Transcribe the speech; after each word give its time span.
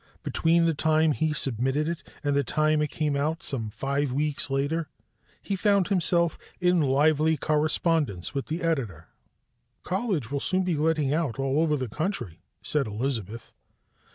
Between 0.23 0.65
the 0.65 0.73
time 0.73 1.11
he 1.11 1.31
submitted 1.31 1.87
it 1.87 2.01
and 2.23 2.35
the 2.35 2.43
time 2.43 2.81
it 2.81 2.89
came 2.89 3.15
out 3.15 3.43
some 3.43 3.69
five 3.69 4.11
weeks 4.11 4.49
later, 4.49 4.89
he 5.43 5.55
found 5.55 5.89
himself 5.89 6.39
in 6.59 6.81
lively 6.81 7.37
correspondence 7.37 8.33
with 8.33 8.47
the 8.47 8.63
editor. 8.63 9.09
"College 9.83 10.31
will 10.31 10.39
soon 10.39 10.63
be 10.63 10.75
letting 10.75 11.13
out 11.13 11.37
all 11.37 11.59
over 11.59 11.77
the 11.77 11.87
country," 11.87 12.41
said 12.63 12.87
Elizabeth. 12.87 13.53